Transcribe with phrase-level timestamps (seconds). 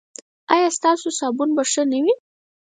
[0.53, 2.13] ایا ستاسو صابون به ښه نه وي؟